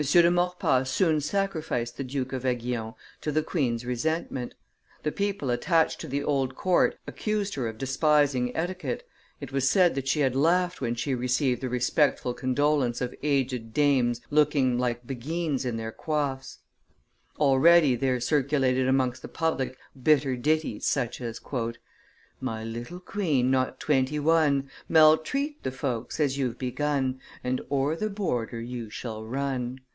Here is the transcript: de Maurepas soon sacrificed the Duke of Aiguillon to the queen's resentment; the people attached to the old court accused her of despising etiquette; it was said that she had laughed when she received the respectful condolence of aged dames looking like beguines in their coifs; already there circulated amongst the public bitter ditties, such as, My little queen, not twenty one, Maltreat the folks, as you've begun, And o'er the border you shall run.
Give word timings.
de 0.11 0.31
Maurepas 0.31 0.89
soon 0.89 1.21
sacrificed 1.21 1.95
the 1.95 2.03
Duke 2.03 2.33
of 2.33 2.43
Aiguillon 2.43 2.95
to 3.21 3.31
the 3.31 3.43
queen's 3.43 3.85
resentment; 3.85 4.55
the 5.03 5.11
people 5.11 5.51
attached 5.51 6.01
to 6.01 6.07
the 6.07 6.23
old 6.23 6.55
court 6.55 6.97
accused 7.05 7.53
her 7.53 7.67
of 7.67 7.77
despising 7.77 8.51
etiquette; 8.57 9.03
it 9.39 9.51
was 9.51 9.69
said 9.69 9.93
that 9.93 10.07
she 10.07 10.21
had 10.21 10.35
laughed 10.35 10.81
when 10.81 10.95
she 10.95 11.13
received 11.13 11.61
the 11.61 11.69
respectful 11.69 12.33
condolence 12.33 12.99
of 12.99 13.13
aged 13.21 13.75
dames 13.75 14.21
looking 14.31 14.79
like 14.79 15.05
beguines 15.05 15.65
in 15.67 15.77
their 15.77 15.91
coifs; 15.91 16.57
already 17.37 17.95
there 17.95 18.19
circulated 18.19 18.87
amongst 18.87 19.21
the 19.21 19.27
public 19.27 19.77
bitter 20.01 20.35
ditties, 20.35 20.83
such 20.87 21.21
as, 21.21 21.39
My 22.39 22.63
little 22.63 22.99
queen, 22.99 23.51
not 23.51 23.79
twenty 23.79 24.17
one, 24.17 24.67
Maltreat 24.89 25.61
the 25.61 25.69
folks, 25.69 26.19
as 26.19 26.39
you've 26.39 26.57
begun, 26.57 27.19
And 27.43 27.61
o'er 27.71 27.95
the 27.95 28.09
border 28.09 28.59
you 28.59 28.89
shall 28.89 29.23
run. 29.23 29.79